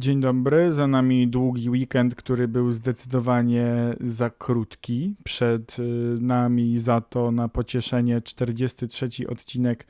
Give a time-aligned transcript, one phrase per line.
[0.00, 5.14] Dzień dobry, za nami długi weekend, który był zdecydowanie za krótki.
[5.24, 5.82] Przed y,
[6.20, 9.86] nami za to na pocieszenie 43 odcinek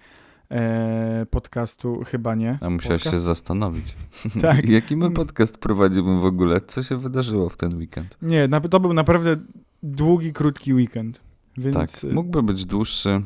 [0.51, 2.59] e, podcastu chyba nie.
[2.61, 3.17] A musiałeś Podcast?
[3.17, 3.95] się zastanowić.
[4.43, 4.69] Tak.
[4.79, 6.61] Jaki my podcast prowadzimy w ogóle?
[6.61, 8.19] Co się wydarzyło w ten weekend?
[8.23, 9.37] Nie, to był naprawdę
[9.83, 11.21] długi, krótki weekend.
[11.59, 13.23] Więc, tak, y, mógłby być dłuższy,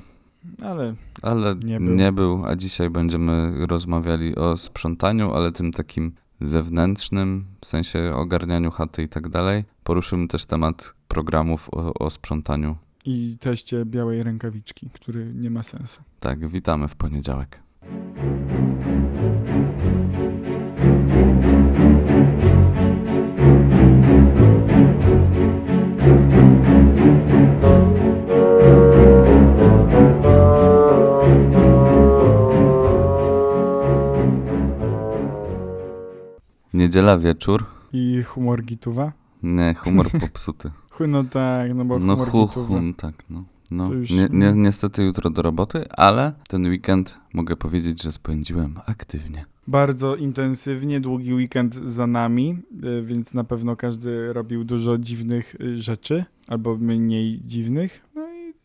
[0.63, 2.37] ale ale Nie nie był.
[2.37, 2.47] był.
[2.47, 9.09] a dzisiaj będziemy rozmawiali o sprzątaniu, ale tym takim zewnętrznym, w sensie ogarnianiu chaty i
[9.09, 9.65] tak dalej.
[9.85, 12.77] Poruszymy też temat programów o, o sprzątaniu.
[13.05, 16.03] i teście białej rękawiczki, który nie ma sensu.
[16.21, 17.59] Tak, witamy w poniedziałek.
[36.75, 37.65] Niedziela wieczór.
[37.93, 39.13] I humor gituwa?
[39.43, 40.71] Nie, humor popsuty.
[41.09, 42.67] No tak, no bo No humor hu, gituwa.
[42.69, 43.45] hum, tak, no.
[43.71, 43.93] no.
[43.93, 49.45] Już- Nie, nie, niestety jutro do roboty, ale ten weekend mogę powiedzieć, że spędziłem aktywnie.
[49.67, 55.83] Bardzo intensywnie, długi weekend za nami, y, więc na pewno każdy robił dużo dziwnych y,
[55.83, 58.01] rzeczy, albo mniej dziwnych.
[58.15, 58.24] No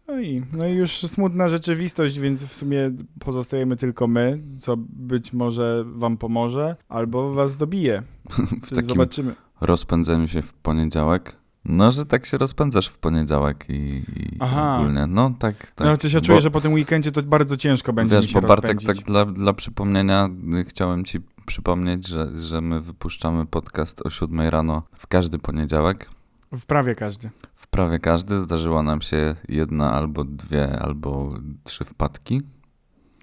[0.10, 5.34] no i, no i już smutna rzeczywistość, więc w sumie pozostajemy tylko my, co być
[5.34, 8.04] może wam pomoże, albo was dobije.
[8.64, 9.36] W takim Zobaczymy.
[9.62, 11.36] rozpędzeniu się w poniedziałek.
[11.66, 14.78] No, że tak się rozpędzasz w poniedziałek i, i Aha.
[14.80, 15.08] ogólnie.
[15.08, 15.86] No tak, tak.
[15.88, 18.32] No, chociaż ja Bo- czuję, że po tym weekendzie to bardzo ciężko będzie mi Wiesz,
[18.32, 18.88] się bo Bartek, rozpędzić.
[19.06, 20.30] tak dla, dla przypomnienia,
[20.62, 26.10] y, chciałem ci przypomnieć, że, że my wypuszczamy podcast o 7 rano w każdy poniedziałek.
[26.52, 27.30] W prawie każdy.
[27.54, 31.34] W prawie każdy zdarzyła nam się jedna albo dwie, albo
[31.64, 32.42] trzy wpadki.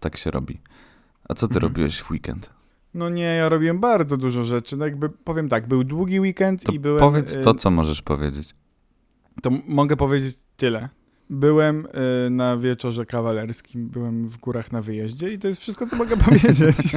[0.00, 0.60] tak się robi.
[1.28, 1.62] A co ty Mhm.
[1.72, 2.50] robiłeś w weekend?
[2.94, 4.76] No nie, ja robiłem bardzo dużo rzeczy.
[4.76, 6.98] No jakby powiem tak, był długi weekend To i byłem.
[7.00, 8.54] powiedz y, to, co możesz powiedzieć.
[9.42, 10.88] To mogę powiedzieć tyle.
[11.30, 11.86] Byłem
[12.26, 16.16] y, na wieczorze kawalerskim, byłem w górach na wyjeździe i to jest wszystko, co mogę
[16.26, 16.96] powiedzieć.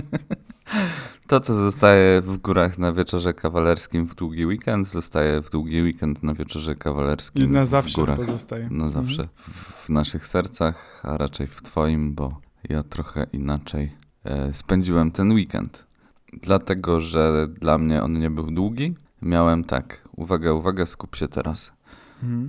[1.27, 6.23] To, co zostaje w górach na wieczorze kawalerskim w długi weekend, zostaje w długi weekend
[6.23, 8.17] na wieczorze kawalerskim I na w zawsze górach.
[8.17, 8.67] pozostaje.
[8.71, 9.21] Na zawsze.
[9.21, 9.29] Mhm.
[9.37, 13.91] W, w naszych sercach, a raczej w twoim, bo ja trochę inaczej
[14.23, 15.87] e, spędziłem ten weekend.
[16.33, 18.95] Dlatego, że dla mnie on nie był długi.
[19.21, 21.71] Miałem tak, uwaga, uwaga, skup się teraz.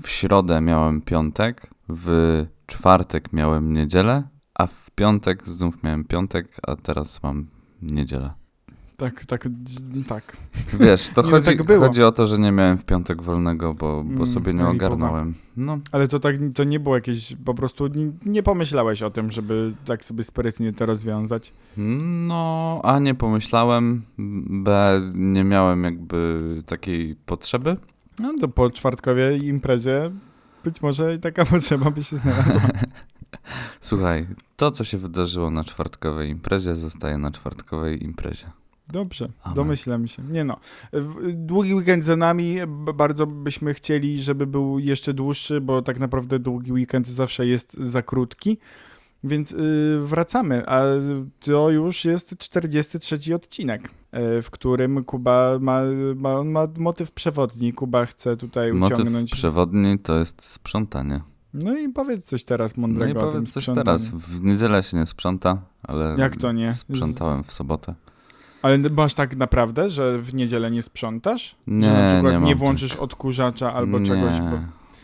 [0.02, 4.22] W środę miałem piątek, w czwartek miałem niedzielę,
[4.54, 7.46] a w piątek znów miałem piątek, a teraz mam
[7.82, 8.30] niedzielę.
[8.96, 9.48] Tak, tak,
[10.08, 10.36] tak.
[10.80, 14.04] Wiesz, to no chodzi, tak chodzi o to, że nie miałem w piątek wolnego, bo,
[14.04, 15.34] bo Mm, sobie nie no ogarnąłem.
[15.56, 19.30] No, Ale to tak, to nie było jakieś, po prostu nie, nie pomyślałeś o tym,
[19.30, 21.52] żeby tak sobie sprytnie to rozwiązać.
[22.26, 24.02] no, a nie pomyślałem,
[24.50, 27.76] b nie miałem jakby takiej potrzeby.
[28.20, 30.10] No to po czwartkowej imprezie
[30.64, 32.60] być może i taka potrzeba by się znalazła.
[33.80, 34.26] Słuchaj,
[34.56, 38.46] to co się wydarzyło na czwartkowej imprezie, zostaje na czwartkowej imprezie.
[38.92, 39.56] Dobrze, Amen.
[39.56, 40.22] domyślam się.
[40.22, 40.56] Nie no,
[41.32, 42.56] długi weekend za nami,
[42.94, 48.02] bardzo byśmy chcieli, żeby był jeszcze dłuższy, bo tak naprawdę długi weekend zawsze jest za
[48.02, 48.58] krótki,
[49.24, 50.82] więc y, wracamy, a
[51.40, 53.90] to już jest 43 odcinek,
[54.42, 55.80] w którym Kuba ma,
[56.16, 59.30] ma, ma motyw przewodni, Kuba chce tutaj Motyw uciągnąć.
[59.30, 61.20] przewodni to jest sprzątanie.
[61.54, 64.10] No i powiedz coś teraz No mądrego i o tym powiedz coś teraz.
[64.10, 66.72] W niedzielę się nie sprząta, ale Jak to nie?
[66.72, 67.94] sprzątałem w sobotę.
[68.62, 71.56] Ale masz tak naprawdę, że w niedzielę nie sprzątasz?
[71.66, 73.02] Nie, że na przykład nie nie, mam włączysz tak.
[73.02, 74.40] odkurzacza albo nie, czegoś.
[74.40, 74.58] Bo...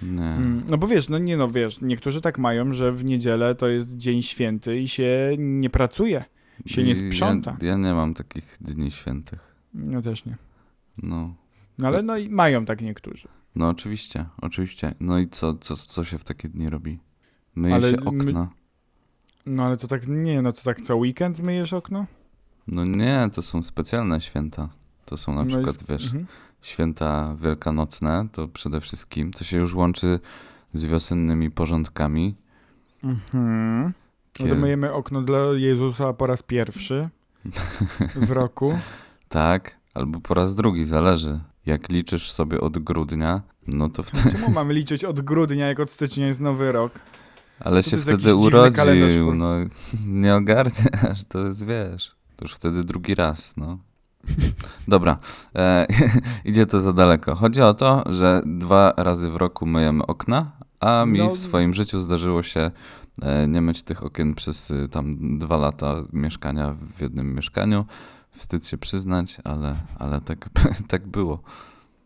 [0.07, 0.23] Nie.
[0.23, 3.69] Mm, No bo wiesz, no nie no wiesz, niektórzy tak mają, że w niedzielę to
[3.69, 6.25] jest dzień święty i się nie pracuje,
[6.67, 7.57] się nie sprząta.
[7.61, 9.55] Ja, ja nie mam takich dni świętych.
[9.75, 10.37] No też nie.
[11.03, 11.35] No.
[11.79, 13.29] No ale no i mają tak niektórzy.
[13.55, 14.95] No oczywiście, oczywiście.
[15.01, 16.99] No i co, co, co się w takie dni robi?
[17.57, 18.49] Myje Ale się my- okna.
[19.47, 22.07] No ale to tak nie, no to tak co weekend myjesz okno?
[22.67, 24.69] No nie, to są specjalne święta.
[25.05, 26.27] To są na no przykład, jest- wiesz, mhm.
[26.63, 30.21] święta wielkanocne, to przede wszystkim to się już łączy
[30.75, 32.35] z wiosennymi porządkami.
[33.05, 33.93] Mhm.
[34.41, 37.09] No to myjemy okno dla Jezusa po raz pierwszy
[38.17, 38.73] w roku.
[39.29, 41.41] Tak, albo po raz drugi, zależy.
[41.67, 45.91] Jak liczysz sobie od grudnia, no to wtedy, Czemu mamy liczyć od grudnia, jak od
[45.91, 46.93] stycznia jest nowy rok?
[47.61, 49.51] ale to się jest wtedy urodził, no
[50.07, 53.79] nie ogarniasz, to jest, wiesz, to już wtedy drugi raz, no.
[54.89, 55.19] Dobra,
[55.55, 55.87] e,
[56.45, 57.35] idzie to za daleko.
[57.35, 61.75] Chodzi o to, że dwa razy w roku myjemy okna, A mi No- w swoim
[61.75, 62.71] życiu zdarzyło się
[63.49, 67.85] nie myć tych okien przez y, tam dwa lata mieszkania w jednym mieszkaniu.
[68.31, 70.49] Wstyd się przyznać, ale, ale tak,
[70.89, 71.43] tak było.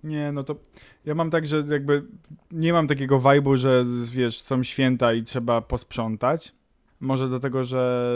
[0.05, 0.57] Nie, no to
[1.05, 2.03] ja mam tak, że jakby
[2.51, 6.55] nie mam takiego vibe'u, że wiesz, są święta i trzeba posprzątać.
[7.01, 8.13] Może dlatego, że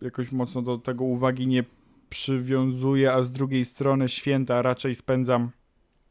[0.00, 1.64] jakoś mocno do tego uwagi nie
[2.08, 5.50] przywiązuję, a z drugiej strony święta raczej spędzam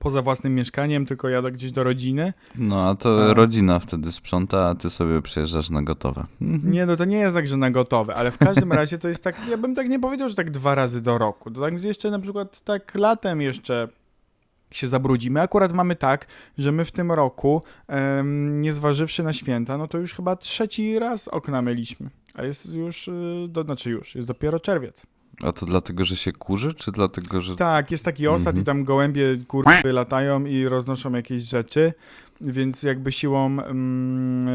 [0.02, 2.34] poza własnym mieszkaniem, tylko jadę gdzieś do rodziny.
[2.56, 3.34] No a to A.
[3.34, 6.26] rodzina wtedy sprząta, a ty sobie przyjeżdżasz na gotowe.
[6.42, 6.72] Mhm.
[6.72, 9.24] Nie, no to nie jest tak, że na gotowe, ale w każdym razie to jest
[9.24, 11.52] tak, ja bym tak nie powiedział, że tak dwa razy do roku.
[11.52, 13.88] To tak jeszcze na przykład tak latem jeszcze
[14.72, 15.42] się zabrudzimy.
[15.42, 16.28] Akurat mamy tak,
[16.58, 21.00] że my w tym roku, em, nie zważywszy na święta, no to już chyba trzeci
[21.00, 22.10] raz okna myliśmy.
[22.34, 25.06] A jest już, y, do, znaczy już, jest dopiero czerwiec.
[25.44, 27.56] A to dlatego, że się kurzy, czy dlatego, że...
[27.56, 28.62] Tak, jest taki osad Mhm.
[28.62, 31.94] i tam gołębie kurwy latają i roznoszą jakieś rzeczy,
[32.42, 34.48] więc jakby siłą, mm,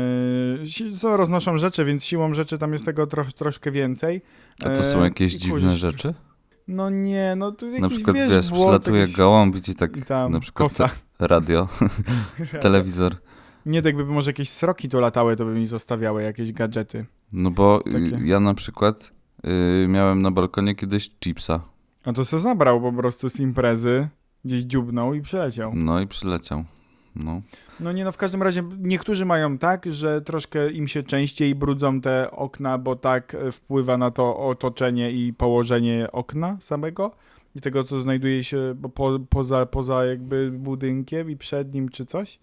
[0.99, 4.23] co roznoszą rzeczy, więc siłą rzeczy tam jest tego troch, troszkę więcej.
[4.65, 6.15] A to są E, jakieś i dziwne kurzy- rzeczy?
[6.69, 10.33] No nie, no to jakiś, Na przykład, wiesz, wiesz, przylatuje jakiś- gołąb i tak tam,
[10.33, 10.88] na przykład kosa.
[11.19, 11.69] radio,
[12.62, 13.17] telewizor.
[13.67, 17.06] Nie, tak by może jakieś sroki tu latały, to by mi zostawiały jakieś gadżety.
[17.33, 18.19] No bo Takie.
[18.25, 19.12] ja na przykład
[19.44, 21.61] y, miałem na balkonie kiedyś chipsa.
[22.05, 24.09] A to se zabrał po prostu z imprezy,
[24.44, 25.73] gdzieś dziubnął i przyleciał.
[25.75, 26.65] No i przyleciał.
[27.17, 27.43] No.
[27.81, 32.00] No nie no, w każdym razie niektórzy mają tak, że troszkę im się częściej brudzą
[32.00, 37.11] te okna, bo tak e, wpływa na to otoczenie i położenie okna samego
[37.55, 42.38] i tego, co znajduje się po, poza, poza jakby budynkiem i przed nim czy coś.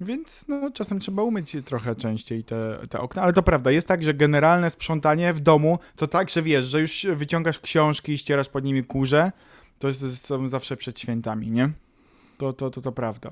[0.00, 4.02] Więc no, czasem trzeba umyć trochę częściej te, te okna, ale to prawda, jest tak,
[4.02, 8.48] że generalne sprzątanie w domu to tak, że wiesz, że już wyciągasz książki i ścierasz
[8.48, 9.32] pod nimi kurze,
[9.78, 11.70] to jest, są zawsze przed świętami, nie?
[12.38, 13.30] To, to, to, to prawda.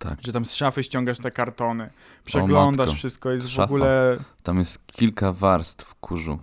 [0.00, 0.18] Tak.
[0.22, 1.90] Że tam z szafy ściągasz te kartony,
[2.24, 2.98] przeglądasz matko.
[2.98, 3.64] wszystko, jest w Szafa.
[3.64, 4.18] ogóle...
[4.42, 6.38] Tam jest kilka warstw kurzu.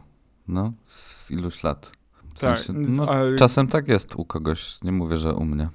[0.48, 1.92] No, z iluś lat.
[2.36, 5.70] W Tak, sensie, no, ale- Czasem tak jest u kogoś, nie mówię, że u mnie.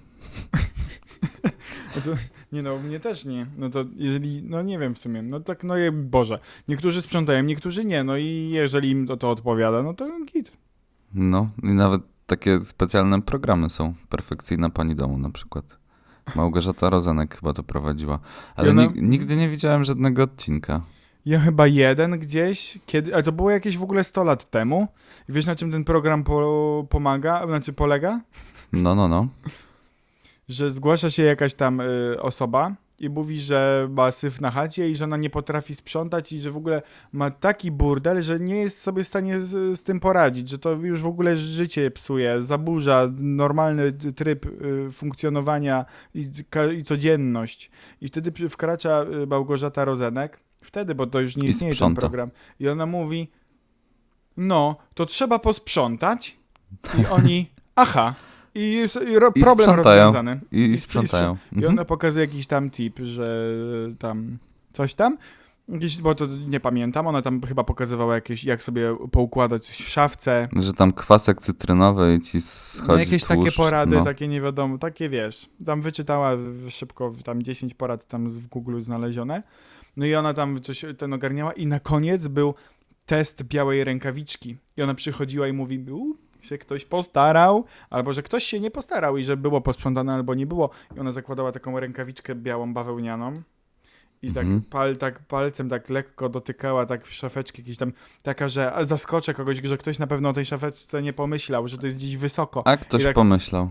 [2.63, 3.47] No nie no, mnie też nie.
[3.59, 6.39] No to jeżeli, no nie wiem w sumie, no tak, no je, Boże.
[6.69, 10.53] Niektórzy sprzątają, niektórzy nie, no i jeżeli im to, to odpowiada, no to git.
[11.15, 13.95] No i nawet takie specjalne programy są.
[14.09, 15.79] Perfekcyjna pani domu na przykład.
[16.37, 18.19] Małgorzata Rozenek chyba to prowadziła.
[18.57, 20.81] Ale ona- nig- nigdy nie widziałem żadnego odcinka.
[21.27, 24.89] Ja chyba jeden gdzieś, kiedy, ale to było jakieś w ogóle 100 lat temu.
[25.29, 28.21] I wiesz na czym ten program po, pomaga, znaczy polega?
[28.73, 29.29] No, no, no.
[30.49, 34.95] Że zgłasza się jakaś tam y, osoba i mówi, że ma syf na chacie i
[34.95, 36.83] że ona nie potrafi sprzątać i że w ogóle
[37.13, 40.73] ma taki burdel, że nie jest sobie w stanie z, z tym poradzić, że to
[40.73, 45.85] już w ogóle życie psuje, zaburza normalny tryb y, funkcjonowania
[46.15, 47.71] i, ka- i codzienność.
[48.01, 52.31] I wtedy wkracza y, Małgorzata Rozenek, wtedy, bo to już nie istnieje ten program.
[52.61, 53.29] I ona mówi,
[54.37, 56.37] no, to trzeba posprzątać
[57.03, 58.15] i oni, aha,
[58.57, 60.05] i, jest- i ro, I problem sprzątają.
[60.05, 60.41] rozwiązany.
[60.53, 61.37] I, i I sprzątają.
[61.53, 61.73] I Mhm.
[61.73, 63.51] ona pokazuje jakiś tam tip, że
[63.99, 64.39] tam
[64.73, 65.19] coś tam.
[65.69, 69.89] Jakieś, bo to nie pamiętam, ona tam chyba pokazywała jakieś, jak sobie poukładać coś w
[69.89, 70.49] szafce.
[70.57, 74.05] Że tam kwasek cytrynowy i ci schodzi No, jakieś takie tłuszcz, porady, no.
[74.05, 75.49] takie nie wiadomo, takie wiesz.
[75.67, 76.33] Tam wyczytała
[76.69, 79.43] szybko, tam 10 porad tam w Google znalezione.
[79.97, 82.55] No i ona tam coś ten ogarniała i na koniec był
[83.07, 84.57] test białej rękawiczki.
[84.77, 85.79] I ona przychodziła i mówi,
[86.47, 90.47] się ktoś postarał, albo że ktoś się nie postarał i że było posprzątane albo nie
[90.47, 90.71] było.
[90.97, 93.43] I ona zakładała taką rękawiczkę białą, bawełnianą.
[94.23, 94.63] I tak, Mhm.
[94.63, 99.61] pal, tak palcem tak lekko dotykała tak w szafeczki jakieś tam, taka, że zaskoczę kogoś,
[99.65, 102.67] że ktoś na pewno o tej szafeczce nie pomyślał, że to jest gdzieś wysoko.
[102.67, 103.71] A ktoś tak- pomyślał.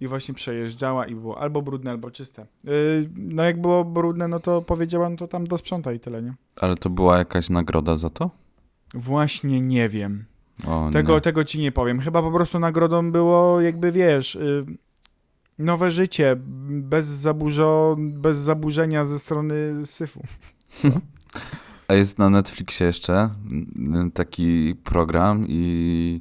[0.00, 2.46] I właśnie przejeżdżała i było albo brudne, albo czyste.
[2.64, 2.72] Yy,
[3.16, 6.34] no jak było brudne, no to powiedziała, no to tam do sprząta i tyle, nie?
[6.60, 8.30] Ale to była jakaś nagroda za to?
[8.94, 10.24] Właśnie nie wiem.
[10.66, 12.00] O, Tego, tego ci nie powiem.
[12.00, 14.66] Chyba po prostu nagrodą było jakby, wiesz, y,
[15.58, 16.36] nowe życie,
[16.68, 20.22] bez, zaburzo, bez zaburzenia ze strony syfu.
[21.88, 23.30] A jest na Netflixie jeszcze
[23.76, 26.20] mm, taki program i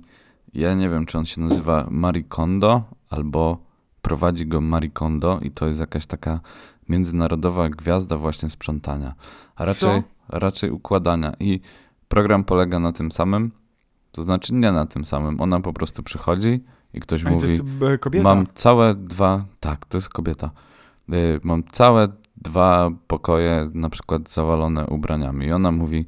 [0.53, 3.57] ja nie wiem, czy on się nazywa Marie Kondo albo
[4.01, 6.39] prowadzi go Marie Kondo i to jest jakaś taka
[6.89, 9.13] międzynarodowa gwiazda właśnie sprzątania,
[9.55, 11.33] a raczej, raczej układania.
[11.39, 11.59] I
[12.07, 13.51] program polega na tym samym,
[14.17, 15.41] to znaczy nie na tym samym.
[15.41, 17.59] Ona po prostu przychodzi i ktoś A mówi,
[18.15, 18.21] e.
[18.21, 20.51] Mam całe dwa, tak, to jest kobieta.
[21.13, 22.07] Y, Mam całe
[22.37, 25.45] dwa pokoje, na przykład zawalone ubraniami.
[25.45, 26.05] I ona mówi,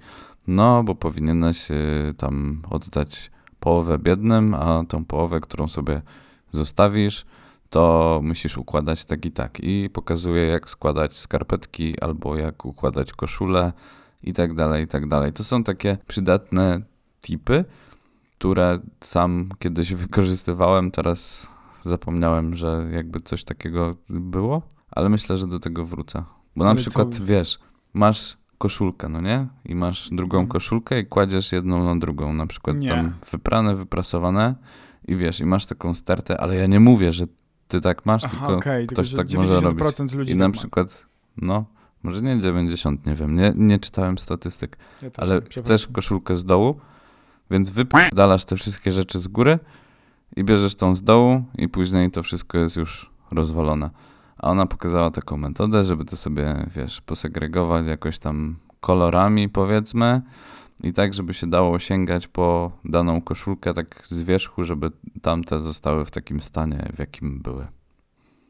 [0.48, 6.01] no, bo powinieneś y, tam oddać połowę biednym, a tą połowę, którą sobie
[6.51, 7.25] zostawisz,
[7.70, 9.60] to musisz układać tak i tak.
[9.60, 13.74] I pokazuje, jak składać skarpetki albo jak układać koszulę
[14.24, 15.34] i tak dalej, i tak dalej.
[15.34, 16.82] To są takie przydatne
[17.22, 17.66] tipy,
[18.39, 21.48] które sam kiedyś wykorzystywałem, teraz
[21.86, 26.24] zapomniałem, że jakby coś takiego było, ale myślę, że do tego wrócę.
[26.55, 27.60] Bo na Ale przykład, co- wiesz,
[27.93, 29.48] masz koszulkę, no nie?
[29.65, 30.48] I masz drugą Mhm.
[30.48, 32.89] koszulkę i kładziesz jedną na drugą, na przykład Nie.
[32.89, 34.55] tam wyprane, wyprasowane
[35.08, 37.25] i wiesz, i masz taką stertę, ale ja nie mówię, że
[37.67, 39.79] ty tak masz, Aha, tylko tylko ktoś że tak może robić.
[39.86, 41.05] 90% ludzi I tak na przykład,
[41.38, 41.65] no,
[42.03, 46.79] może nie 90, nie wiem, nie, nie czytałem statystyk, Ja ale chcesz koszulkę z dołu,
[47.51, 49.60] więc wypalasz te wszystkie rzeczy z góry
[50.36, 53.89] i bierzesz tą z dołu i później to wszystko jest już rozwalone.
[54.38, 60.22] A ona pokazała taką metodę, żeby to sobie, wiesz, posegregować jakoś tam kolorami, powiedzmy,
[60.84, 64.91] i tak, żeby się dało sięgać po daną koszulkę tak z wierzchu, żeby
[65.22, 67.68] tamte zostały w takim stanie, w jakim były.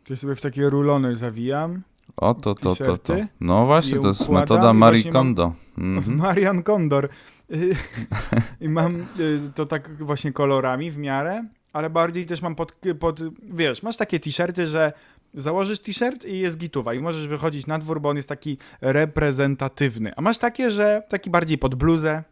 [0.10, 1.82] Ja sobie w takie rulony zawijam.
[2.18, 3.14] O, to, to, to, to.
[3.40, 5.54] No właśnie, to jest metoda Marie Kondo.
[5.78, 6.18] Mhm.
[6.18, 7.10] Marian Kondor.
[8.62, 13.20] I mam y, to tak właśnie kolorami w miarę, ale bardziej też mam pod, pod
[13.54, 14.94] wiesz, masz takie t-shirty, że
[15.34, 20.16] założysz t-shirt i jest gituwa i możesz wychodzić na dwór, bo on jest taki reprezentatywny.
[20.16, 22.24] A masz takie, że taki bardziej pod bluzę.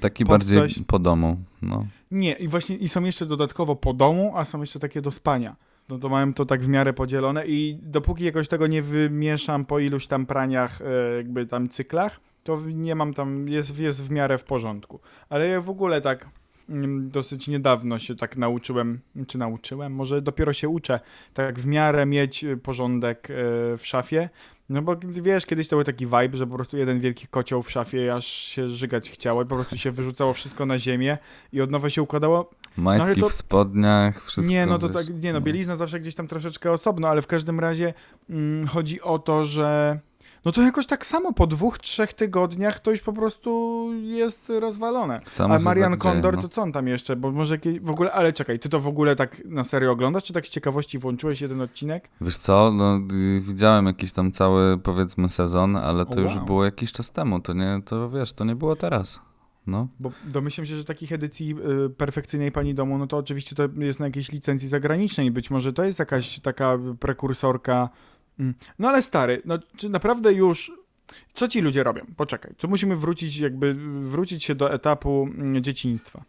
[0.00, 0.78] Taki Pod bardziej coś.
[0.86, 1.86] po domu, no.
[2.10, 5.56] Nie, i właśnie i są jeszcze dodatkowo po domu, a są jeszcze takie do spania.
[5.88, 9.78] No to mają to tak w miarę podzielone i dopóki jakoś tego nie wymieszam po
[9.78, 14.38] iluś tam praniach, e, jakby tam cyklach, to nie mam tam, jest, jest w miarę
[14.38, 15.00] w porządku.
[15.28, 16.28] Ale ja w ogóle tak
[16.68, 21.00] mm, dosyć niedawno się tak nauczyłem, czy nauczyłem, może dopiero się uczę,
[21.34, 23.34] tak w miarę mieć e, porządek e,
[23.76, 24.28] w szafie.
[24.68, 27.70] No bo wiesz, kiedyś to był taki vibe, że po prostu jeden wielki kocioł w
[27.70, 31.18] szafie, aż się żygać chciało i po prostu się wyrzucało wszystko na ziemię
[31.52, 32.50] i od nowa się układało.
[32.76, 34.52] Majtki ale to- w spodniach, wszystko.
[34.52, 37.60] nie, no to tak, nie no, bielizna zawsze gdzieś tam troszeczkę osobno, ale w każdym
[37.60, 37.94] razie
[38.30, 39.98] mm, chodzi o to, że
[40.44, 45.20] no to jakoś tak samo po dwóch, trzech tygodniach to już po prostu jest rozwalone.
[45.26, 46.42] Samo A Marian tak dzieje, Kondor, no.
[46.42, 47.16] to co on tam jeszcze?
[47.16, 50.24] Bo może jakieś, w ogóle, ale czekaj, ty to w ogóle tak na serio oglądasz,
[50.24, 52.10] czy tak z ciekawości włączyłeś jeden odcinek?
[52.20, 56.44] Wiesz co, no y, widziałem jakiś tam cały, powiedzmy, sezon, ale to O, już wow.
[56.44, 59.20] było jakiś czas temu, to nie, to wiesz, to nie było teraz.
[59.66, 61.54] No, Bo domyślam się, że takich edycji
[61.86, 65.72] y, perfekcyjnej Pani Domu, no to oczywiście to jest na jakiejś licencji zagranicznej być może
[65.72, 67.88] to jest jakaś taka prekursorka.
[68.40, 68.54] Mm.
[68.78, 70.72] No ale stary, no czy naprawdę już...
[71.34, 72.02] Co ci ludzie robią?
[72.16, 76.24] Poczekaj, co musimy wrócić, jakby wrócić się do etapu mm, dzieciństwa.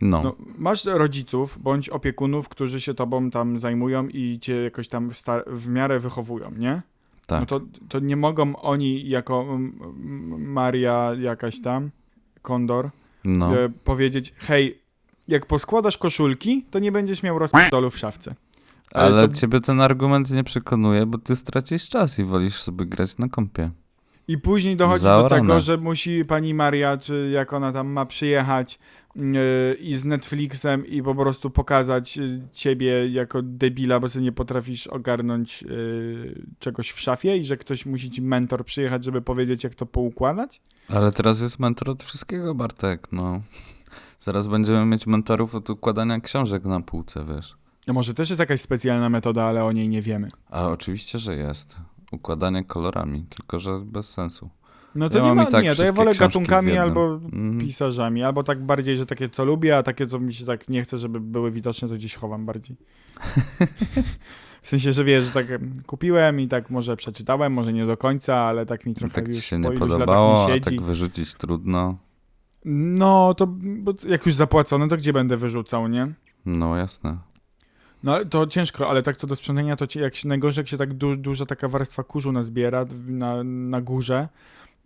[0.00, 5.10] no, No, masz rodziców bądź opiekunów, którzy się tobą tam zajmują i cię jakoś tam
[5.10, 6.82] w, w miarę wychowują, nie?
[7.30, 7.40] tak.
[7.40, 11.90] No to, to nie mogą oni jako mm, Maria jakaś tam,
[12.42, 12.90] Kondor,
[13.24, 13.58] no.
[13.58, 14.78] e, powiedzieć, hej,
[15.28, 18.34] jak poskładasz koszulki, to nie będziesz miał rozpierdolu w szafce.
[18.94, 23.18] Ale to- ciebie ten argument nie przekonuje, bo ty stracisz czas i wolisz sobie grać
[23.18, 23.70] na kompie.
[24.28, 25.42] I później dochodzi do Zaorane.
[25.42, 28.78] tego, że musi pani Maria, czy jak ona tam ma przyjechać
[29.16, 29.20] e,
[29.74, 34.86] i z Netflixem i po prostu pokazać e, ciebie jako debila, bo ty nie potrafisz
[34.86, 35.66] ogarnąć e,
[36.58, 40.62] czegoś w szafie i że ktoś musi ci mentor przyjechać, żeby powiedzieć, jak to poukładać?
[40.88, 43.40] Ale teraz jest mentor od wszystkiego, Bartek, no.
[44.20, 47.59] Zaraz będziemy mieć mentorów od układania książek na półce, wiesz.
[47.86, 50.28] No może też jest jakaś specjalna metoda, ale o niej nie wiemy.
[50.50, 51.76] A oczywiście, że jest.
[52.12, 54.50] Układanie kolorami, tylko że bez sensu.
[54.94, 57.58] No to Ja nie ma, tak nie, to ja wolę gatunkami albo Mhm.
[57.58, 60.82] pisarzami, albo tak bardziej, że takie co lubię, a takie co mi się tak nie
[60.82, 62.76] chce, żeby były widoczne, to gdzieś chowam bardziej.
[64.62, 67.96] w sensie, że wiesz, że tak em, kupiłem i tak może przeczytałem, może nie do
[67.96, 71.98] końca, ale tak mi trochę tak już ci się nie podobało, a tak wyrzucić trudno.
[72.64, 76.14] No, to bo jak już zapłacone, to gdzie będę wyrzucał, nie?
[76.46, 77.18] No jasne.
[78.02, 80.94] No to ciężko, ale tak co do sprzątania, to jak się najgorzej, jak się tak
[80.94, 84.28] du duża taka warstwa kurzu nazbiera na, na górze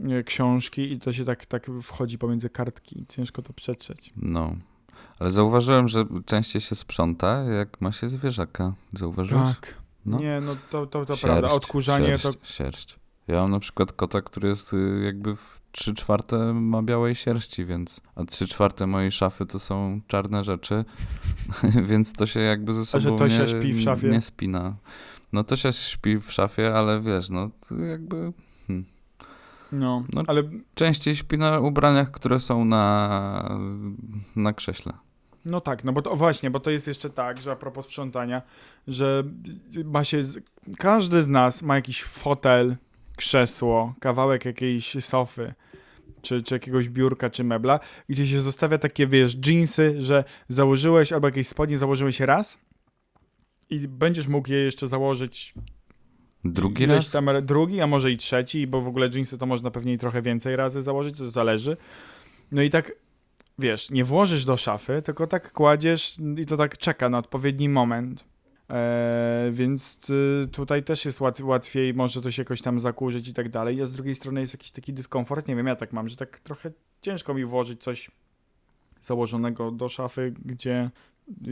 [0.00, 3.06] e, książki i to się tak, tak wchodzi pomiędzy kartki.
[3.08, 4.12] Ciężko to przetrzeć.
[4.16, 4.56] No.
[5.18, 8.72] Ale zauważyłem, że częściej się sprząta, jak ma się zwierzaka.
[8.92, 9.54] Zauważyłeś?
[9.54, 9.74] Tak.
[10.06, 10.18] No.
[10.18, 11.48] Nie, no to, to, to Sierść, prawda.
[11.50, 12.32] Odkurzanie sierść, to.
[12.42, 12.98] Sierść.
[13.28, 17.64] Ja mam na przykład kota, który jest y, jakby w 3 czwarte ma białej sierści,
[17.64, 20.84] więc a 3 czwarte mojej szafy to są czarne rzeczy,
[21.90, 24.08] więc to się jakby ze sobą to nie, się śpi w szafie?
[24.08, 24.76] nie spina.
[25.32, 28.32] No to się śpi w szafie, ale wiesz, no to jakby
[29.72, 30.22] No, No.
[30.26, 30.42] ale
[30.74, 33.58] częściej śpi na ubraniach, które są na,
[34.36, 34.92] na krześle.
[35.44, 38.42] no tak, no bo to właśnie, bo to jest jeszcze tak, że a propos sprzątania,
[38.88, 39.24] że
[39.84, 40.22] ma się.
[40.78, 42.76] Każdy z nas ma jakiś fotel,
[43.16, 45.54] krzesło, kawałek jakiejś sofy.
[46.24, 51.28] Czy, czy jakiegoś biurka, czy mebla, gdzie się zostawia takie, wiesz, jeansy, że założyłeś albo
[51.28, 52.58] jakieś spodnie założyłeś raz
[53.70, 55.54] i będziesz mógł je jeszcze założyć
[56.44, 57.10] Drugi raz?
[57.10, 60.22] tam drugi, a może i trzeci, bo w ogóle jeansy to można pewnie i trochę
[60.22, 61.76] więcej razy założyć, to zależy.
[62.52, 62.92] No i tak,
[63.58, 68.24] wiesz, nie włożysz do szafy, tylko tak kładziesz i to tak czeka na odpowiedni moment.
[68.74, 73.34] Eee, więc y, tutaj też jest łat, łatwiej, może to się jakoś tam zakurzyć i
[73.34, 73.82] tak dalej.
[73.82, 76.40] A z drugiej strony jest jakiś taki dyskomfort, nie wiem, ja tak mam, że tak
[76.40, 78.10] trochę ciężko mi włożyć coś
[79.00, 80.90] założonego do szafy, gdzie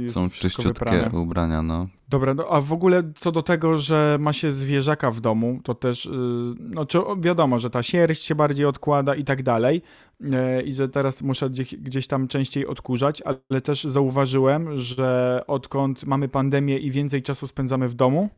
[0.09, 1.21] Są czyściutkie wyprane.
[1.21, 1.88] ubrania, no.
[2.09, 5.75] Dobra, no, a w ogóle co do tego, że ma się zwierzaka w domu, to
[5.75, 6.12] też, yy,
[6.59, 9.83] no czy, wiadomo, że ta sierść się bardziej odkłada i tak dalej
[10.21, 16.05] yy, i że teraz muszę gdzieś, gdzieś tam częściej odkurzać, ale też zauważyłem, że odkąd
[16.05, 18.29] mamy pandemię i więcej czasu spędzamy w domu,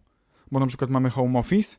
[0.52, 1.76] bo na przykład mamy home office,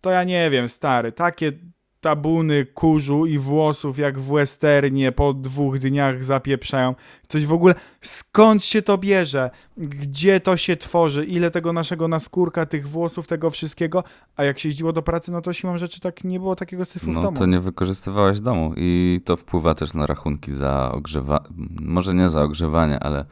[0.00, 1.52] to ja nie wiem, stary, takie
[2.00, 6.94] tabuny kurzu i włosów jak w westernie po dwóch dniach zapieprzają.
[7.28, 9.50] Coś w ogóle, skąd się to bierze?
[9.76, 11.24] Gdzie to się tworzy?
[11.24, 14.04] Ile tego naszego naskórka, tych włosów, tego wszystkiego?
[14.36, 17.06] A jak się jeździło do pracy, no to siłą rzeczy tak nie było takiego syfu
[17.10, 17.38] w No domu.
[17.38, 21.44] to nie wykorzystywałeś domu i to wpływa też na rachunki za ogrzewanie,
[21.80, 23.24] może nie za ogrzewanie, ale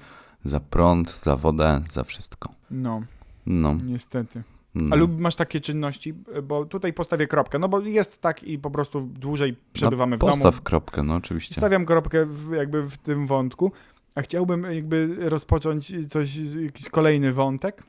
[0.45, 2.51] za prąd, za wodę, za wszystko.
[2.71, 3.03] No,
[3.47, 3.75] No.
[3.85, 4.43] niestety.
[4.77, 4.89] No.
[4.91, 8.71] A lub masz takie czynności, bo tutaj postawię kropkę, no bo jest tak i po
[8.71, 10.33] prostu dłużej przebywamy w domu.
[10.33, 11.55] Postaw kropkę, no oczywiście.
[11.55, 13.73] Stawiam kropkę w, jakby w tym wątku,
[14.15, 17.83] a chciałbym jakby rozpocząć coś, jakiś kolejny wątek,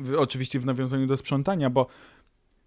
[0.00, 1.86] w, oczywiście w nawiązaniu do sprzątania, bo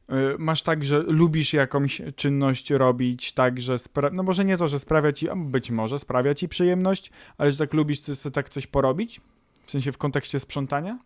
[0.10, 3.76] y, masz tak, że lubisz jakąś czynność robić, tak, że
[4.14, 7.74] no może nie to, że sprawia ci, być może sprawia ci przyjemność, ale że tak
[7.74, 9.22] lubisz sobie tak coś porobić,
[9.66, 11.00] w sensie w kontekście sprzątania?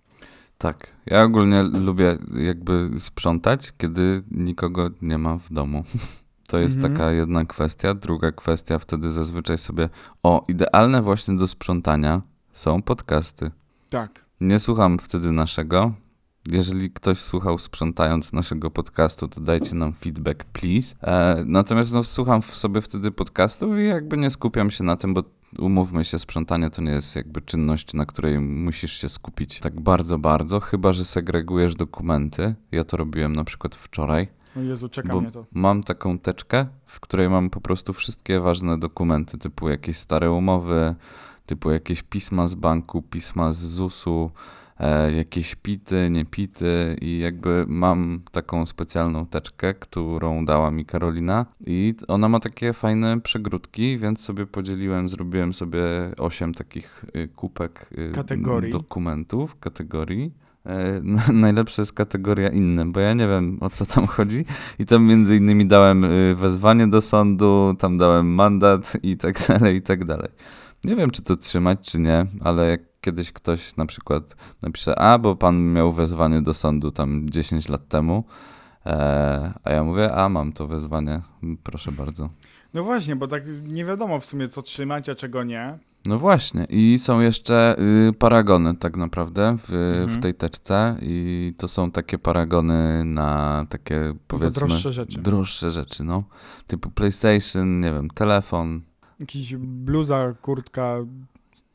[0.57, 0.87] Tak.
[1.05, 5.83] Ja ogólnie lubię jakby sprzątać, kiedy nikogo nie ma w domu.
[6.47, 6.93] To jest Mhm.
[6.93, 7.93] taka jedna kwestia.
[7.93, 9.89] Druga kwestia, wtedy zazwyczaj sobie.
[10.23, 12.21] O, idealne właśnie do sprzątania
[12.53, 13.51] są podcasty.
[13.89, 14.25] Tak.
[14.41, 15.93] Nie słucham wtedy naszego.
[16.47, 20.95] Jeżeli ktoś słuchał sprzątając naszego podcastu, to dajcie nam feedback, please.
[21.01, 25.23] E, natomiast no, słucham sobie wtedy podcastu i jakby nie skupiam się na tym, bo
[25.59, 30.17] umówmy się, sprzątanie to nie jest jakby czynność, na której musisz się skupić tak bardzo,
[30.17, 32.55] bardzo, chyba że segregujesz dokumenty.
[32.71, 34.27] Ja to robiłem na przykład wczoraj.
[34.57, 35.45] O Jezu, czeka mnie to.
[35.51, 40.95] mam taką teczkę, w której mam po prostu wszystkie ważne dokumenty, typu jakieś stare umowy,
[41.45, 44.31] typu jakieś pisma z banku, pisma z ZUS-u,
[45.17, 52.29] jakieś pity, niepity i jakby mam taką specjalną teczkę, którą dała mi Karolina i ona
[52.29, 55.81] ma takie fajne przegródki, więc sobie podzieliłem, zrobiłem sobie
[56.17, 58.71] osiem takich y, kubek y, Kategorii.
[58.71, 60.33] dokumentów, kategorii.
[60.65, 61.01] E,
[61.33, 64.45] Najlepsza jest kategoria inne, bo ja nie wiem o co tam chodzi.
[64.79, 69.75] I tam między innymi dałem y, wezwanie do sądu, tam dałem mandat i tak dalej,
[69.75, 70.29] i tak dalej.
[70.83, 75.17] Nie wiem, czy to trzymać, czy nie, ale jak kiedyś ktoś na przykład napisze, a,
[75.19, 78.23] bo pan miał wezwanie do sądu tam 10 lat temu,
[78.85, 81.21] e, a ja mówię, a, mam to wezwanie,
[81.63, 82.29] proszę bardzo.
[82.73, 85.79] No właśnie, bo tak nie wiadomo w sumie co trzymać, a czego nie.
[86.05, 87.75] No właśnie, i są jeszcze
[88.09, 90.09] y, paragony tak naprawdę w, Mhm.
[90.09, 95.21] w tej teczce i to są takie paragony na takie powiedzmy droższe rzeczy.
[95.21, 96.23] droższe rzeczy, no.
[96.67, 98.81] Typu PlayStation, nie wiem, telefon.
[99.19, 100.95] Jakiś bluza, kurtka,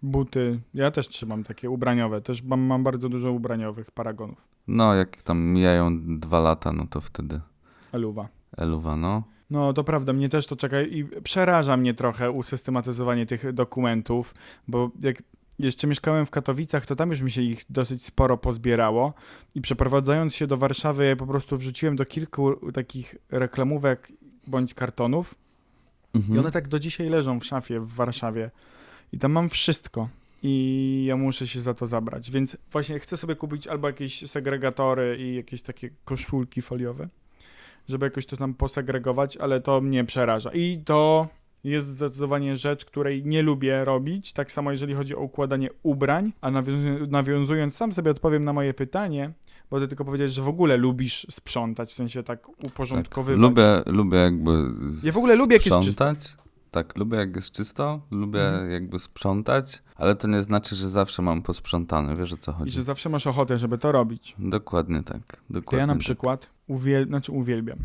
[0.03, 0.61] buty.
[0.75, 2.21] Ja też trzymam takie ubraniowe.
[2.21, 4.39] Też mam, mam bardzo dużo ubraniowych paragonów.
[4.69, 7.41] No, jak tam mijają dwa lata, no to wtedy
[7.93, 8.29] Eluwa.
[8.57, 9.23] eluwa, no.
[9.51, 14.35] No to prawda, mnie też to czeka i przeraża mnie trochę usystematyzowanie tych dokumentów,
[14.69, 15.23] bo jak
[15.59, 19.15] jeszcze mieszkałem w Katowicach, to tam już mi się ich dosyć sporo pozbierało
[19.55, 24.13] i przeprowadzając się do Warszawy, ja po prostu wrzuciłem do kilku takich reklamówek
[24.47, 25.35] bądź kartonów
[26.15, 26.37] Mhm.
[26.37, 28.51] I one tak do dzisiaj leżą w szafie w Warszawie.
[29.13, 30.09] I tam mam wszystko.
[30.43, 32.31] I ja muszę się za to zabrać.
[32.31, 37.09] Więc właśnie chcę sobie kupić albo jakieś segregatory i jakieś takie koszulki foliowe,
[37.89, 40.51] żeby jakoś to tam posegregować, ale to mnie przeraża.
[40.53, 41.29] I to
[41.65, 44.33] jest zdecydowanie rzecz, której nie lubię robić.
[44.33, 46.33] Tak samo jeżeli chodzi o układanie ubrań.
[46.41, 49.33] A nawiązując, nawiązując sam sobie odpowiem na moje pytanie,
[49.71, 53.41] bo ty tylko powiedziałeś, że w ogóle lubisz sprzątać, w sensie tak uporządkowywać.
[53.41, 54.51] Lubię, lubię jakby
[55.03, 56.37] Ja w ogóle lubię, jak jest sprzątać.
[56.71, 58.71] Tak, lubię jak jest czysto, lubię Mhm.
[58.71, 62.73] jakby sprzątać, ale to nie znaczy, że zawsze mam posprzątane, wiesz o co I chodzi.
[62.73, 64.35] że zawsze masz ochotę, żeby to robić.
[64.39, 66.01] Dokładnie tak, dokładnie To ja na tak.
[66.01, 67.07] przykład uwiel...
[67.07, 67.79] znaczy uwielbiam.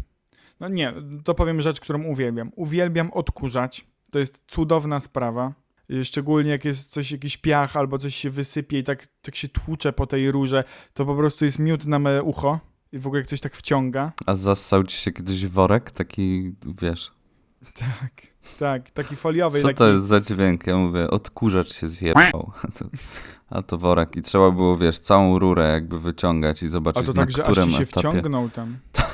[0.59, 0.93] No nie,
[1.23, 2.51] to powiem rzecz, którą uwielbiam.
[2.55, 3.87] Uwielbiam odkurzać.
[4.11, 5.53] To jest cudowna sprawa.
[5.91, 9.47] Y, Szczególnie jak jest coś, jakiś piach albo coś się wysypie i tak, tak się
[9.47, 12.59] tłucze po tej rurze, to po prostu jest miód na me ucho
[12.91, 14.11] i w ogóle jak coś tak wciąga.
[14.25, 17.11] A zassał ci się kiedyś worek taki, wiesz,
[17.73, 18.11] Tak,
[18.59, 19.61] tak, taki foliowy.
[19.61, 19.77] Co taki...
[19.77, 20.67] to jest za dźwięk?
[20.67, 22.51] Ja mówię, odkurzacz się zjebał.
[22.63, 22.85] A to,
[23.49, 24.15] a to worek.
[24.15, 27.43] I trzeba było, wiesz, całą rurę jakby wyciągać i A zobaczyć to na tak, że
[27.43, 27.99] aż którym ci się etapie.
[27.99, 28.77] wciągnął tam.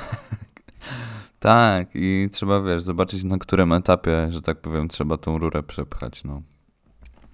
[1.38, 6.24] Tak, i trzeba, wiesz, zobaczyć na którym etapie, że tak powiem, trzeba tą rurę przepchać,
[6.24, 6.42] no.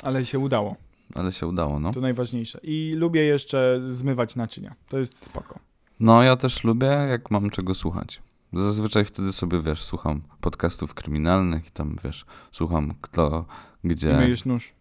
[0.02, 0.76] Ale się udało.
[1.14, 1.92] Ale się udało, no.
[1.92, 2.60] To najważniejsze.
[2.62, 4.74] I lubię jeszcze zmywać naczynia.
[4.88, 5.58] To jest spoko.
[6.00, 8.22] No, ja też lubię, jak mam czego słuchać.
[8.52, 13.44] Zazwyczaj wtedy sobie, wiesz, słucham podcastów kryminalnych i tam, wiesz, słucham kto,
[13.84, 14.18] gdzie,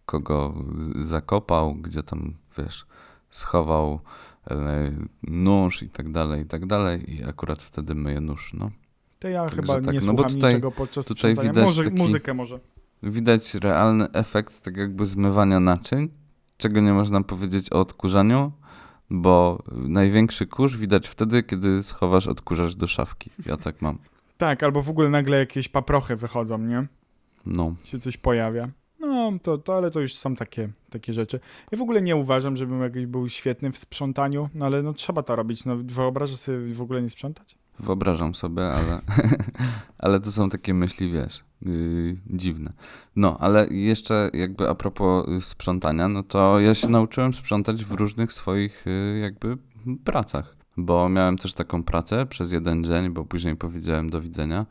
[0.06, 0.54] kogo
[0.96, 2.86] zakopał, gdzie tam, wiesz,
[3.30, 4.00] schował
[4.50, 8.70] e, nóż i tak dalej, i tak dalej i akurat wtedy myję nóż, no.
[9.18, 11.48] To ja Także chyba tak, nie no słucham tutaj- niczego podczas tutaj sprzątania.
[11.48, 12.60] widać Może, taki- Muzykę może.
[13.02, 16.08] Widać realny efekt tak jakby zmywania naczyń,
[16.56, 18.52] czego nie można powiedzieć o odkurzaniu,
[19.10, 23.30] bo największy kurz widać wtedy, kiedy schowasz odkurzacz do szafki.
[23.46, 23.98] Ja tak mam.
[24.36, 26.86] Tak, albo w ogóle nagle jakieś paprochy wychodzą, nie?
[27.46, 27.74] No.
[27.84, 28.68] Się coś pojawia.
[29.00, 31.40] No, to, to ale to już są takie, takie rzeczy.
[31.72, 35.22] Ja w ogóle nie uważam, żebym jakiś był świetny w sprzątaniu, no ale no trzeba
[35.22, 35.64] to robić.
[35.64, 37.56] No wyobrażasz sobie w ogóle nie sprzątać?
[37.78, 39.00] Wyobrażam sobie, ale,
[39.98, 42.72] ale to są takie myśli, wiesz, yy, dziwne.
[43.16, 47.92] No, ale jeszcze jakby a propos y, sprzątania, no to ja się nauczyłem sprzątać w
[47.92, 49.58] różnych swoich yy, jakby
[50.04, 50.58] pracach.
[50.80, 54.66] Bo miałem też taką pracę przez jeden dzień, bo później powiedziałem do widzenia,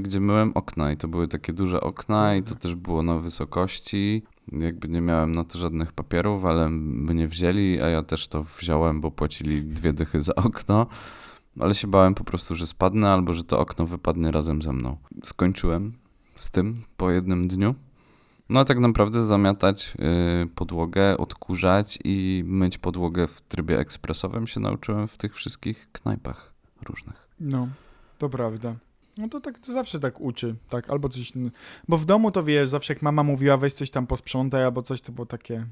[0.00, 4.22] gdzie myłem okna i to były takie duże okna i to też było na wysokości.
[4.52, 9.00] Jakby nie miałem na to żadnych papierów, ale mnie wzięli, a ja też to wziąłem,
[9.00, 10.86] bo płacili dwie dychy za okno.
[11.60, 14.96] Ale się bałem po prostu, że spadnę albo że to okno wypadnie razem ze mną.
[15.22, 15.92] Skończyłem
[16.40, 17.74] z tym po jednym dniu.
[18.48, 19.94] No a tak naprawdę zamiatać
[20.44, 26.52] y, podłogę, odkurzać i myć podłogę w trybie ekspresowym się nauczyłem w tych wszystkich knajpach
[26.88, 27.28] różnych.
[27.40, 27.68] No,
[28.18, 28.74] to prawda.
[29.18, 31.32] No to tak to zawsze tak uczy, tak, albo coś,
[31.88, 35.00] bo w domu to wiesz, zawsze jak mama mówiła weź coś tam posprzątaj albo coś,
[35.00, 35.66] to było takie,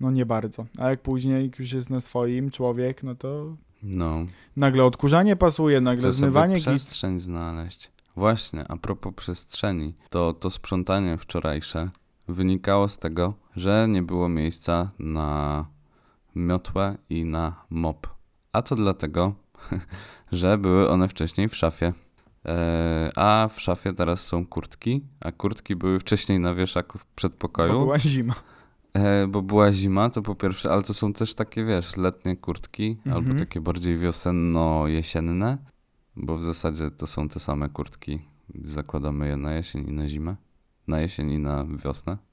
[0.00, 4.26] no nie bardzo, a jak później jak już jest na swoim człowiek, no to No,
[4.56, 6.64] nagle odkurzanie pasuje, nagle chcę zmywanie git.
[6.64, 7.91] przestrzeń znaleźć.
[8.16, 11.90] Właśnie, a propos przestrzeni, to to sprzątanie wczorajsze
[12.28, 15.66] wynikało z tego, że nie było miejsca na
[16.34, 18.06] miotłę i na mop.
[18.52, 19.34] A to dlatego,
[20.32, 21.92] że były one wcześniej w szafie.
[22.44, 27.10] Eee, a w szafie teraz są kurtki, a kurtki były wcześniej na wieszaku w Bo
[27.14, 27.72] przedpokoju.
[27.72, 28.34] była zima.
[28.94, 32.96] E, bo była zima, to po pierwsze, ale to są też takie, wiesz, letnie kurtki,
[33.06, 33.16] Mhm.
[33.16, 35.56] albo takie bardziej wiosenno-jesienne,
[36.16, 38.22] bo w zasadzie to są te same kurtki.
[38.64, 40.36] Zakładamy je na jesień i na zimę.
[40.86, 42.16] Na jesień i na wiosnę.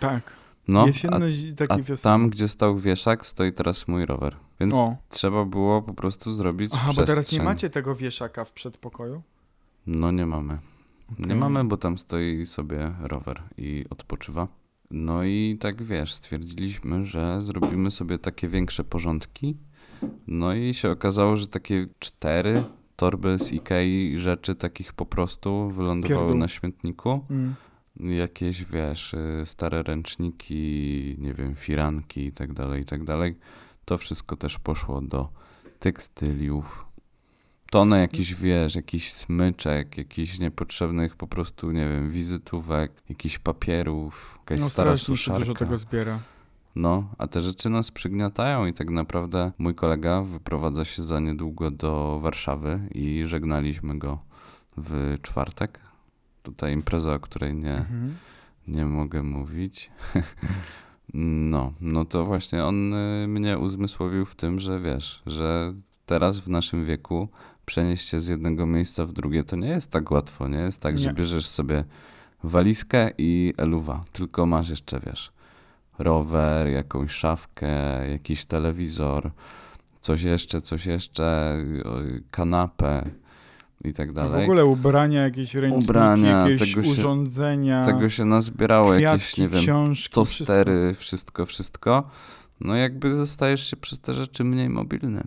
[0.00, 0.32] Tak,
[0.68, 1.26] No, jesienne,
[1.68, 4.36] a, a tam, gdzie stał wieszak, stoi teraz mój rower.
[4.60, 7.06] Więc O, trzeba było po prostu zrobić aha, bo przestrzeń.
[7.14, 9.22] teraz nie macie tego wieszaka w przedpokoju?
[9.86, 10.58] No nie mamy.
[11.18, 11.36] Nie Okej.
[11.36, 14.48] mamy, bo tam stoi sobie rower i odpoczywa.
[14.90, 19.56] No i tak wiesz, stwierdziliśmy, że zrobimy sobie takie większe porządki.
[20.26, 22.64] No i się okazało, że takie cztery
[22.98, 26.38] torby z Ikei rzeczy takich po prostu wylądowały Pierdół.
[26.38, 27.24] na śmietniku.
[27.30, 27.54] Mm.
[28.00, 33.38] Jakieś, wiesz, y, stare ręczniki, nie wiem, firanki i tak dalej, i tak dalej.
[33.84, 35.28] To wszystko też poszło do
[35.78, 36.84] tekstyliów.
[37.70, 44.60] Tonę jakichś, wiesz, jakichś smyczek, jakichś niepotrzebnych po prostu, nie wiem, wizytówek, jakichś papierów, jakaś
[44.60, 45.38] No stara suszarka.
[45.38, 46.18] dużo tego zbiera.
[46.78, 51.70] No, a te rzeczy nas przygniatają i tak naprawdę mój kolega wyprowadza się za niedługo
[51.70, 54.18] do Warszawy i żegnaliśmy go
[54.76, 55.80] w czwartek.
[56.42, 58.14] Tutaj impreza, o której nie, Mhm.
[58.68, 59.90] nie mogę mówić.
[61.14, 65.74] No, no to właśnie on y, mnie uzmysłowił w tym, że wiesz, że
[66.06, 67.28] teraz w naszym wieku
[67.66, 70.98] przenieść się z jednego miejsca w drugie to nie jest tak łatwo, nie jest tak,
[70.98, 71.14] że Nie.
[71.14, 71.84] bierzesz sobie
[72.44, 75.32] walizkę i eluwa, tylko masz jeszcze, wiesz,
[75.98, 77.68] rower, jakąś szafkę,
[78.10, 79.30] jakiś telewizor,
[80.00, 81.56] coś jeszcze, coś jeszcze,
[82.30, 83.10] kanapę
[83.84, 84.40] i tak A dalej.
[84.40, 89.40] W ogóle ubrania, jakieś ręczniki, Ubrania, jakieś tego się- urządzenia, Tego się nazbierało, jakieś, kwiatki,
[89.42, 92.10] nie wiem, książki, tostery, wszystko, wszystko.
[92.60, 95.24] No jakby zostajesz się przez te rzeczy mniej mobilny.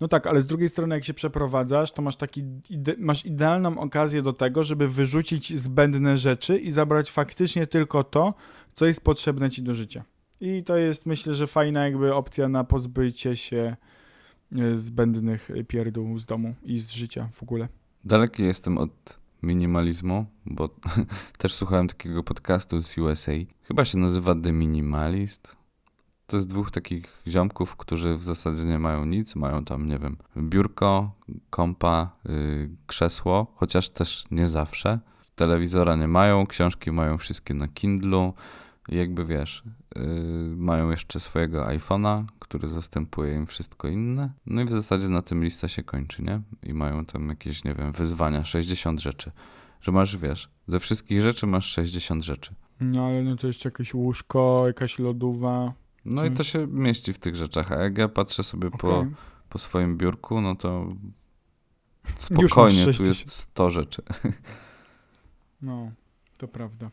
[0.00, 3.78] No tak, ale z drugiej strony jak się przeprowadzasz, to masz taki ide- masz idealną
[3.78, 8.34] okazję do tego, żeby wyrzucić zbędne rzeczy i zabrać faktycznie tylko to,
[8.74, 10.04] co jest potrzebne ci do życia.
[10.40, 13.76] I to jest myślę, że fajna jakby opcja na pozbycie się
[14.56, 17.68] e, zbędnych pierdół z domu i z życia w ogóle.
[18.04, 20.68] Daleki jestem od minimalizmu, bo
[21.38, 23.32] też słuchałem takiego podcastu z USA.
[23.62, 25.56] Chyba się nazywa The Minimalist.
[26.26, 29.36] To jest dwóch takich ziomków, którzy w zasadzie nie mają nic.
[29.36, 31.14] Mają tam, nie wiem, biurko,
[31.50, 35.00] kompa, yy, krzesło, chociaż też nie zawsze.
[35.42, 38.34] Telewizora nie mają, książki mają wszystkie na Kindlu
[38.88, 39.64] jakby wiesz,
[39.96, 40.02] yy,
[40.56, 44.32] mają jeszcze swojego iPhone'a, który zastępuje im wszystko inne.
[44.46, 46.40] No i w zasadzie na tym lista się kończy, nie?
[46.62, 49.30] I mają tam jakieś, nie wiem, wyzwania, 60 rzeczy.
[49.80, 52.54] Że masz, wiesz, ze wszystkich rzeczy masz 60 rzeczy.
[52.80, 55.72] No ale no to jeszcze jakieś łóżko, jakaś lodówa.
[56.04, 59.12] No i to się mieści w tych rzeczach, a jak ja patrzę sobie po, Okej.
[59.48, 60.86] po swoim biurku, no to
[62.16, 63.08] spokojnie tu 60.
[63.08, 64.02] jest 100 rzeczy.
[65.62, 65.92] No,
[66.38, 66.90] to prawda.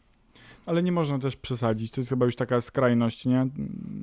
[0.65, 1.91] Ale nie można też przesadzić.
[1.91, 3.47] To jest chyba już taka skrajność, nie?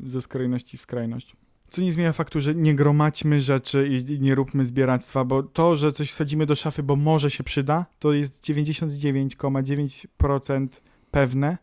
[0.07, 1.37] Ze skrajności w skrajność.
[1.71, 5.93] Co nie zmienia faktu, że nie gromadźmy rzeczy i nie róbmy zbieractwa, bo to, że
[5.93, 10.69] coś wsadzimy do szafy, bo może się przyda, to jest 99,9%
[11.11, 11.59] pewne,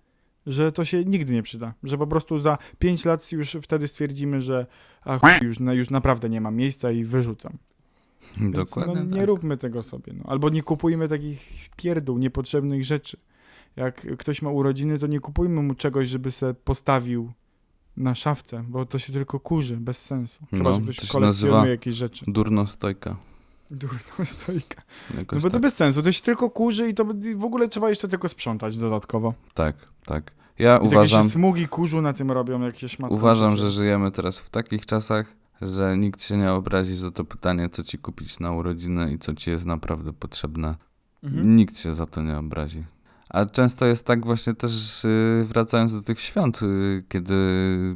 [0.47, 1.73] że to się nigdy nie przyda.
[1.83, 4.65] Że po prostu za 5 lat już wtedy stwierdzimy, że
[5.01, 7.57] a chuj, już, już naprawdę nie mam miejsca i wyrzucam.
[8.37, 9.27] Więc, Dokładnie No, nie tak.
[9.27, 10.13] róbmy tego sobie.
[10.13, 10.23] No.
[10.27, 13.17] Albo nie kupujmy takich pierdół, niepotrzebnych rzeczy.
[13.75, 17.31] Jak ktoś ma urodziny, to nie kupujmy mu czegoś, żeby se postawił
[17.97, 20.45] na szafce, bo to się tylko kurzy, bez sensu.
[20.51, 21.25] Chyba, No, że to ktoś kolekcjonuje
[21.59, 22.25] nazywa- jakieś rzeczy.
[22.27, 23.15] Durno stojka.
[23.71, 24.81] Durno stoika.
[25.13, 25.61] No Jakoś bo to tak.
[25.61, 27.05] bez sensu, to się tylko kurzy i to
[27.35, 29.33] w ogóle trzeba jeszcze tylko sprzątać dodatkowo.
[29.53, 30.31] tak, tak.
[30.59, 33.15] Ja I uważam, takie się smugi kurzu na tym robią, jak się szmatką.
[33.15, 35.35] uważam, że żyjemy teraz w takich czasach,
[35.67, 39.33] że nikt się nie obrazi za to pytanie, co ci kupić na urodziny i co
[39.33, 40.75] ci jest naprawdę potrzebne.
[41.23, 41.55] Mhm.
[41.55, 42.83] Nikt się za to nie obrazi.
[43.29, 47.35] A często jest tak właśnie też, yy, wracając do tych świąt, yy, kiedy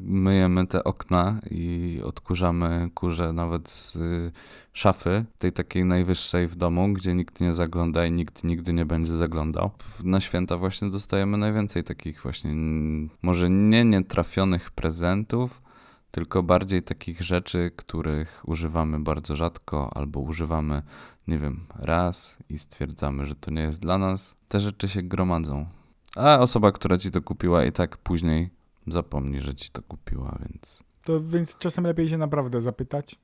[0.01, 4.32] myjemy te okna i odkurzamy kurze nawet z yy,
[4.73, 9.17] szafy, tej takiej najwyższej w domu, gdzie nikt nie zagląda i nikt nigdy nie będzie
[9.17, 9.71] zaglądał.
[10.03, 12.56] Na święta właśnie dostajemy najwięcej takich właśnie,
[13.21, 15.62] może nie nietrafionych prezentów,
[16.12, 20.82] tylko bardziej takich rzeczy, których używamy bardzo rzadko albo używamy
[21.28, 25.65] nie wiem, raz i stwierdzamy, że to nie jest dla nas, te rzeczy się gromadzą.
[26.15, 28.50] A osoba, która ci to kupiła i tak później
[28.88, 33.20] zapomni, że ci to kupiła, więc To więc czasem lepiej się naprawdę zapytać.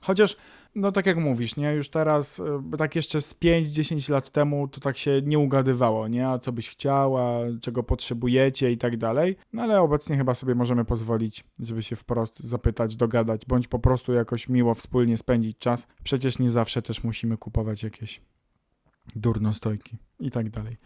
[0.00, 0.36] Chociaż,
[0.74, 2.42] no tak jak mówisz, nie, już teraz, y,
[2.78, 6.68] tak jeszcze z 5-10 lat temu, to tak się nie ugadywało, nie, a co byś
[6.70, 9.36] chciała, czego potrzebujecie i tak dalej.
[9.52, 14.12] No ale obecnie chyba sobie możemy pozwolić, żeby się wprost zapytać, dogadać, bądź po prostu
[14.12, 15.86] jakoś miło wspólnie spędzić czas.
[16.04, 18.20] Przecież nie zawsze też musimy kupować jakieś
[19.16, 20.76] durnostojki i tak dalej.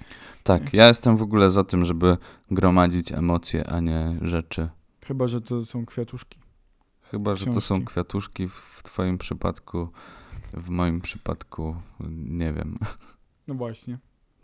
[0.42, 2.16] tak, ja jestem w ogóle za tym, żeby
[2.51, 4.68] gromadzić emocje, a nie rzeczy.
[5.07, 6.38] Chyba, że to są kwiatuszki.
[7.11, 7.87] Chyba, że to są Książki.
[7.87, 9.88] kwiatuszki w twoim przypadku,
[10.53, 11.77] w moim przypadku
[12.25, 12.79] nie wiem.
[13.49, 13.99] No właśnie.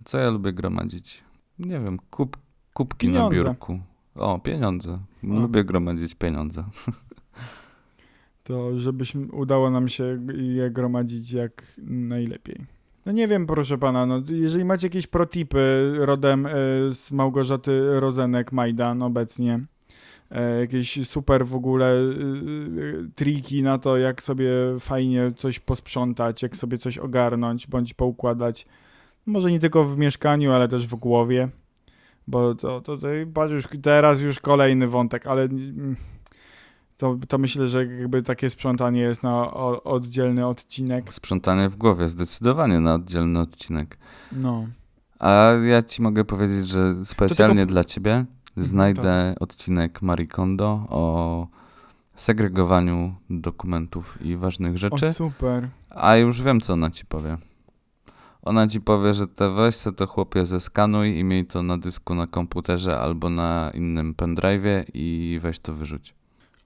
[0.04, 1.24] Co ja lubię gromadzić?
[1.58, 2.36] Nie wiem, kup,
[2.72, 3.36] kubki Pieniądze.
[3.36, 3.80] na biurku.
[4.14, 4.92] O, pieniądze.
[4.92, 5.40] O.
[5.40, 6.64] Lubię gromadzić pieniądze.
[8.44, 12.66] to żebyśmy udało nam się je gromadzić jak najlepiej.
[13.06, 16.50] No nie wiem, proszę pana, no, jeżeli macie jakieś protipy rodem e,
[16.92, 19.60] z Małgorzaty Rozenek Majdan obecnie,
[20.60, 22.12] jakieś super w ogóle e, e,
[23.14, 28.66] triki na to, jak sobie fajnie coś posprzątać, jak sobie coś ogarnąć, bądź poukładać,
[29.26, 31.48] może nie tylko w mieszkaniu, ale też w głowie,
[32.26, 33.08] bo to, to, to
[33.48, 35.96] już teraz już kolejny wątek, ale mm,
[36.96, 41.14] to, to myślę, że jakby takie sprzątanie jest na oddzielny odcinek.
[41.14, 43.98] Sprzątanie w głowie, zdecydowanie na oddzielny odcinek.
[44.32, 44.66] No.
[45.18, 48.24] A ja ci mogę powiedzieć, że specjalnie dla ciebie
[48.56, 51.46] znajdę odcinek Marie Kondo o
[52.14, 55.68] segregowaniu dokumentów i ważnych rzeczy, O, super.
[55.90, 57.36] a już wiem, co ona ci powie.
[58.42, 62.14] Ona ci powie, że te weź se to chłopie zeskanuj i miej to na dysku
[62.14, 66.14] na komputerze albo na innym pendrive'ie i weź to wyrzuć.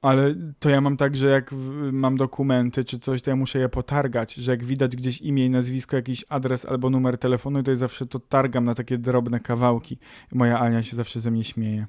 [0.02, 1.54] Ale to ja mam tak, że jak
[1.92, 5.50] mam dokumenty czy coś, to ja muszę je potargać, że jak widać gdzieś imię i
[5.50, 9.98] nazwisko, jakiś adres albo numer telefonu, to ja zawsze to targam na takie drobne kawałki.
[10.34, 11.86] Moja Ania się zawsze ze mnie śmieje.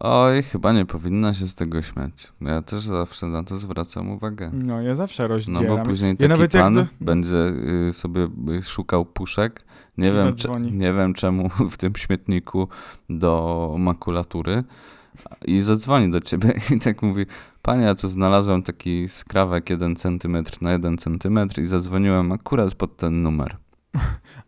[0.00, 2.32] Oj, chyba nie powinna się z tego śmiać.
[2.40, 4.50] Ja też zawsze na to zwracam uwagę.
[4.54, 5.66] No, ja zawsze No rozdzielam.
[5.66, 7.36] bo później Ja taki nawet jak pan do- będzie
[7.88, 8.28] y, sobie
[8.62, 9.64] szukał puszek.
[9.98, 12.68] Nie wiem, cze- nie wiem czemu w tym śmietniku
[13.10, 14.64] do makulatury
[15.44, 17.26] i zadzwoni do ciebie i tak mówi
[17.62, 22.96] Panie, ja tu znalazłem taki skrawek 1 cm na 1 cm i zadzwoniłem akurat pod
[22.96, 23.56] ten numer.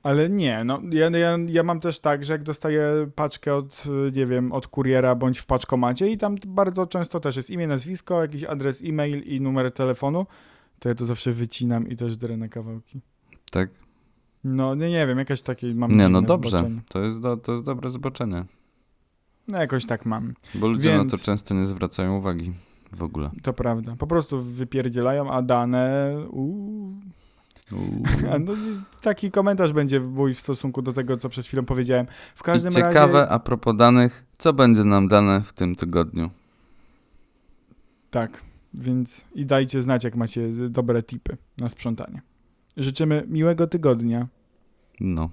[0.03, 3.85] Ale nie, no ja, ja, ja mam też tak, że jak dostaję paczkę od,
[4.17, 8.23] nie wiem, od kuriera bądź w paczkomacie i tam bardzo często też jest imię, nazwisko,
[8.23, 10.27] jakiś adres e-mail i numer telefonu,
[10.79, 13.01] to ja to zawsze wycinam i też drę na kawałki.
[13.51, 13.71] Tak?
[14.45, 16.59] No nie, nie wiem, jakaś takie mam Nie, no dobrze.
[16.59, 16.81] zboczenie.
[16.89, 18.45] To jest, do, to jest dobre zboczenie.
[19.53, 22.53] No jakoś tak mam, Bo ludzie na Więc- to często nie zwracają uwagi
[22.93, 23.31] w ogóle.
[23.43, 23.97] to prawda.
[23.99, 26.15] Po prostu wypierdzielają, a dane...
[26.31, 26.93] Uu.
[27.73, 28.57] No, i
[29.03, 32.07] taki komentarz będzie mój w stosunku do tego, co przed chwilą powiedziałem.
[32.35, 33.29] W I każdym ciekawe, razie...
[33.33, 36.31] a propos danych, co będzie nam dane w tym tygodniu?
[38.11, 38.43] Tak,
[38.75, 42.23] więc i dajcie znać, jak macie dobre tipy na sprzątanie.
[42.77, 44.27] Życzymy miłego tygodnia.
[45.01, 45.31] No.